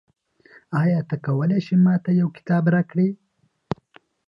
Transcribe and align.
آیا 0.81 0.99
ته 1.09 1.15
کولای 1.25 1.59
شې 1.65 1.75
ما 1.85 1.95
ته 2.03 2.11
یو 2.19 2.27
کتاب 2.37 2.63
راکړې؟ 2.75 3.07